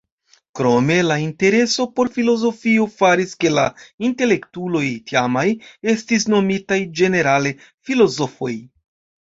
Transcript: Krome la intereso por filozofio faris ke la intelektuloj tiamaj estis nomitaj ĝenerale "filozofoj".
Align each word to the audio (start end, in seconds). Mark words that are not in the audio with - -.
Krome 0.59 0.95
la 1.09 1.17
intereso 1.23 1.83
por 1.99 2.09
filozofio 2.15 2.87
faris 3.01 3.37
ke 3.45 3.51
la 3.57 3.65
intelektuloj 4.09 4.83
tiamaj 5.13 5.47
estis 5.95 6.27
nomitaj 6.37 6.83
ĝenerale 7.03 7.57
"filozofoj". 7.91 8.53